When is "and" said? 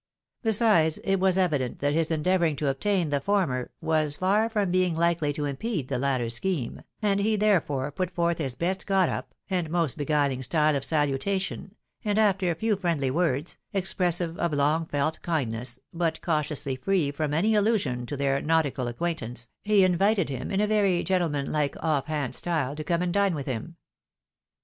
7.03-7.19, 9.47-9.69, 12.03-12.17, 23.03-23.13